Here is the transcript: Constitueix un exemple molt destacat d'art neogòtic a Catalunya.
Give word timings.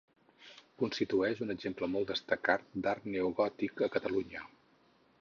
Constitueix 0.83 1.43
un 1.47 1.53
exemple 1.55 1.91
molt 1.97 2.13
destacat 2.15 2.67
d'art 2.87 3.09
neogòtic 3.13 3.89
a 3.89 3.95
Catalunya. 3.99 4.47